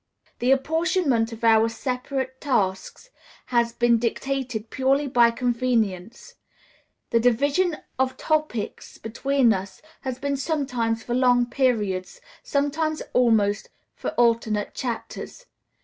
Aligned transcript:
The 0.39 0.49
apportionment 0.49 1.31
of 1.31 1.43
our 1.43 1.69
separate 1.69 2.41
tasks 2.41 3.11
has 3.53 3.71
been 3.71 3.99
dictated 3.99 4.71
purely 4.71 5.05
by 5.05 5.29
convenience; 5.29 6.33
the 7.11 7.19
division 7.19 7.77
of 7.99 8.17
topics 8.17 8.97
between 8.97 9.53
us 9.53 9.79
has 10.01 10.17
been 10.17 10.37
sometimes 10.37 11.03
for 11.03 11.13
long 11.13 11.45
periods, 11.45 12.19
sometimes 12.41 13.03
almost 13.13 13.69
for 13.95 14.09
alternate 14.13 14.73
chapters. 14.73 15.45